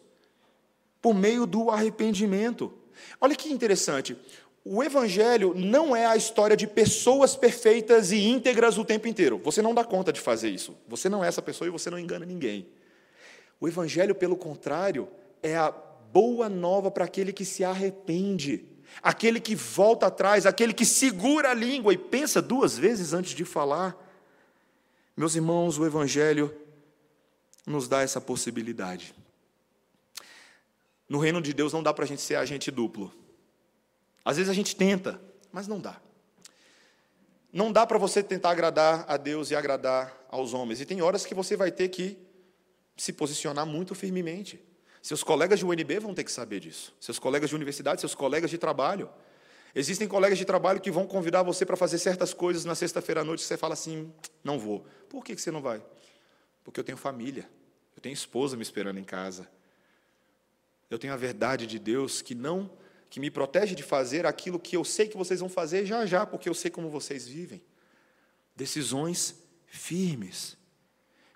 [0.99, 2.73] por meio do arrependimento.
[3.21, 4.17] Olha que interessante.
[4.63, 9.39] O Evangelho não é a história de pessoas perfeitas e íntegras o tempo inteiro.
[9.43, 10.75] Você não dá conta de fazer isso.
[10.87, 12.67] Você não é essa pessoa e você não engana ninguém.
[13.59, 15.07] O Evangelho, pelo contrário,
[15.41, 18.65] é a boa nova para aquele que se arrepende,
[19.01, 23.43] aquele que volta atrás, aquele que segura a língua e pensa duas vezes antes de
[23.43, 23.95] falar.
[25.15, 26.55] Meus irmãos, o Evangelho
[27.65, 29.13] nos dá essa possibilidade.
[31.07, 33.11] No reino de Deus não dá para a gente ser agente duplo.
[34.23, 36.01] Às vezes a gente tenta, mas não dá.
[37.53, 40.81] Não dá para você tentar agradar a Deus e agradar aos homens.
[40.81, 42.24] E tem horas que você vai ter que
[42.95, 44.63] se posicionar muito firmemente.
[45.01, 46.95] Seus colegas de UNB vão ter que saber disso.
[46.99, 49.09] Seus colegas de universidade, seus colegas de trabalho.
[49.73, 53.23] Existem colegas de trabalho que vão convidar você para fazer certas coisas na sexta-feira à
[53.23, 54.11] noite e você fala assim:
[54.43, 54.85] não vou.
[55.09, 55.83] Por que você não vai?
[56.63, 57.47] Porque eu tenho família,
[57.95, 59.47] eu tenho esposa me esperando em casa.
[60.89, 62.71] Eu tenho a verdade de Deus que não
[63.09, 66.25] que me protege de fazer aquilo que eu sei que vocês vão fazer já já,
[66.25, 67.63] porque eu sei como vocês vivem.
[68.55, 69.35] Decisões
[69.67, 70.57] firmes.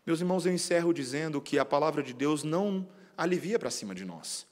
[0.10, 4.03] Meus irmãos, eu encerro dizendo que a palavra de Deus não alivia para cima de
[4.03, 4.43] nós.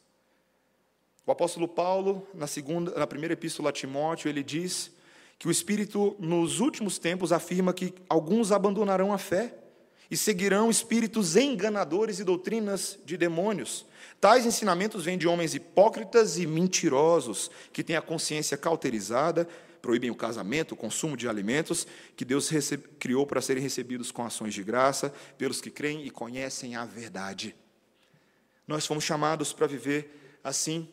[1.26, 4.92] O apóstolo Paulo, na, segunda, na primeira epístola a Timóteo, ele diz
[5.40, 9.56] que o Espírito, nos últimos tempos, afirma que alguns abandonarão a fé
[10.12, 13.84] e seguirão espíritos enganadores e doutrinas de demônios.
[14.22, 19.50] Tais ensinamentos vêm de homens hipócritas e mentirosos, que têm a consciência cauterizada,
[19.88, 22.50] proíbem o casamento, o consumo de alimentos que Deus
[23.00, 27.56] criou para serem recebidos com ações de graça pelos que creem e conhecem a verdade.
[28.68, 30.90] Nós fomos chamados para viver assim,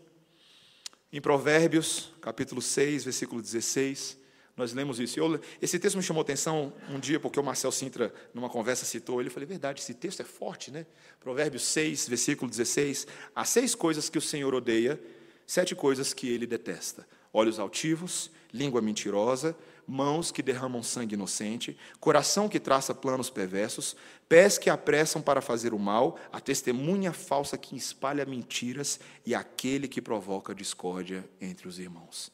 [1.12, 4.16] em Provérbios, capítulo 6, versículo 16,
[4.56, 5.18] nós lemos isso.
[5.18, 9.20] Eu, esse texto me chamou atenção um dia, porque o Marcel Sintra, numa conversa, citou
[9.20, 9.28] ele.
[9.28, 10.86] Eu falei, verdade, esse texto é forte, né?
[11.18, 13.08] Provérbios 6, versículo 16.
[13.34, 15.00] Há seis coisas que o Senhor odeia,
[15.44, 19.56] sete coisas que ele detesta: olhos altivos, língua mentirosa,
[19.86, 23.96] mãos que derramam sangue inocente, coração que traça planos perversos,
[24.28, 29.88] pés que apressam para fazer o mal, a testemunha falsa que espalha mentiras e aquele
[29.88, 32.32] que provoca discórdia entre os irmãos.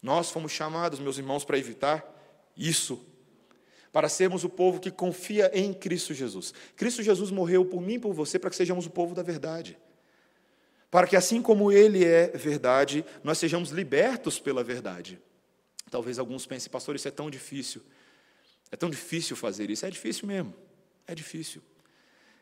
[0.00, 2.04] Nós fomos chamados, meus irmãos, para evitar
[2.56, 3.04] isso,
[3.92, 6.54] para sermos o povo que confia em Cristo Jesus.
[6.76, 9.76] Cristo Jesus morreu por mim e por você para que sejamos o povo da verdade.
[10.90, 15.20] Para que, assim como Ele é verdade, nós sejamos libertos pela verdade.
[15.90, 17.82] Talvez alguns pensem, pastor, isso é tão difícil.
[18.70, 19.86] É tão difícil fazer isso.
[19.86, 20.54] É difícil mesmo.
[21.06, 21.62] É difícil.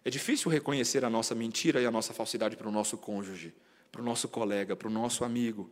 [0.05, 3.55] É difícil reconhecer a nossa mentira e a nossa falsidade para o nosso cônjuge,
[3.93, 5.71] para o nosso colega, para o nosso amigo.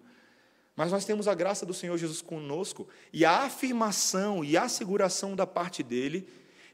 [0.74, 5.34] Mas nós temos a graça do Senhor Jesus conosco e a afirmação e a asseguração
[5.34, 6.28] da parte dele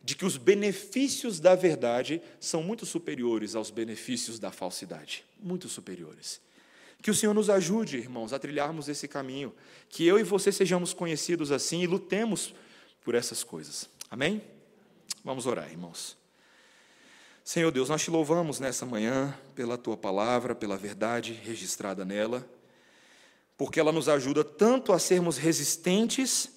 [0.04, 6.40] de que os benefícios da verdade são muito superiores aos benefícios da falsidade muito superiores.
[7.02, 9.52] Que o Senhor nos ajude, irmãos, a trilharmos esse caminho.
[9.88, 12.54] Que eu e você sejamos conhecidos assim e lutemos
[13.04, 13.90] por essas coisas.
[14.08, 14.40] Amém?
[15.24, 16.16] Vamos orar, irmãos.
[17.44, 22.48] Senhor Deus, nós te louvamos nessa manhã pela tua palavra, pela verdade registrada nela,
[23.58, 26.48] porque ela nos ajuda tanto a sermos resistentes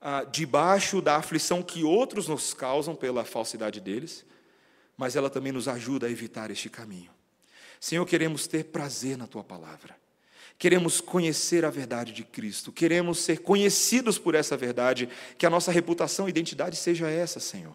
[0.00, 4.24] ah, debaixo da aflição que outros nos causam pela falsidade deles,
[4.96, 7.10] mas ela também nos ajuda a evitar este caminho.
[7.80, 9.96] Senhor, queremos ter prazer na tua palavra.
[10.58, 15.72] Queremos conhecer a verdade de Cristo, queremos ser conhecidos por essa verdade, que a nossa
[15.72, 17.74] reputação e identidade seja essa, Senhor.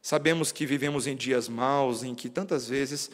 [0.00, 3.10] Sabemos que vivemos em dias maus, em que tantas vezes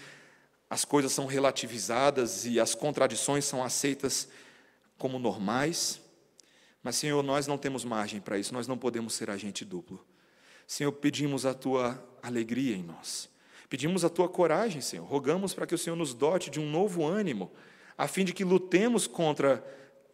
[0.68, 4.28] as coisas são relativizadas e as contradições são aceitas
[4.98, 6.01] como normais,
[6.82, 10.04] mas, Senhor, nós não temos margem para isso, nós não podemos ser agente duplo.
[10.66, 13.28] Senhor, pedimos a tua alegria em nós.
[13.68, 15.04] Pedimos a tua coragem, Senhor.
[15.04, 17.50] Rogamos para que o Senhor nos dote de um novo ânimo,
[17.96, 19.64] a fim de que lutemos contra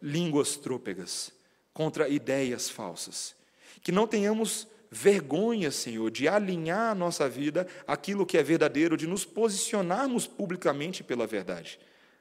[0.01, 1.31] línguas trôpegas,
[1.73, 3.35] contra ideias falsas.
[3.81, 9.07] Que não tenhamos vergonha, Senhor, de alinhar a nossa vida aquilo que é verdadeiro, de
[9.07, 11.79] nos posicionarmos publicamente pela verdade.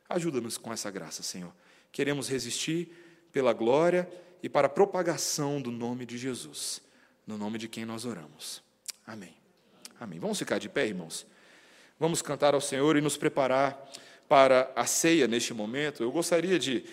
[0.09, 1.53] Ajuda-nos com essa graça, Senhor.
[1.93, 2.89] Queremos resistir
[3.31, 4.09] pela glória
[4.43, 6.81] e para a propagação do nome de Jesus,
[7.27, 8.63] no nome de quem nós oramos.
[9.07, 9.35] Amém.
[10.01, 10.19] Amém.
[10.19, 11.27] Vamos ficar de pé, irmãos?
[11.99, 13.91] Vamos cantar ao Senhor e nos preparar
[14.29, 16.03] para a ceia neste momento.
[16.03, 16.85] Eu gostaria de